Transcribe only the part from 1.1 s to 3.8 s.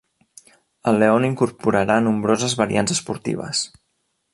incorporà nombroses variants esportives.